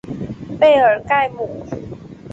[0.59, 1.63] 贝尔盖姆。